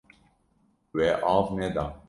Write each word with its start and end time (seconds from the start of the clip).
Wê 0.95 1.09
av 1.35 1.45
neda. 1.57 1.85